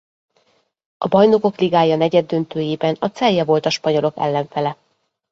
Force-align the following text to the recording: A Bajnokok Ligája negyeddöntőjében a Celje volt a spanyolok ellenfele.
A 0.97 1.07
Bajnokok 1.07 1.57
Ligája 1.57 1.95
negyeddöntőjében 1.95 2.95
a 2.99 3.07
Celje 3.07 3.43
volt 3.43 3.65
a 3.65 3.69
spanyolok 3.69 4.13
ellenfele. 4.17 4.77